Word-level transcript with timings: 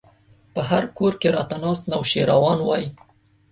په 0.53 0.61
هر 0.69 0.83
کور 0.97 1.13
کې 1.21 1.27
راته 1.35 1.55
ناست 1.63 1.83
نوشيروان 1.91 2.59
وای 2.63 2.85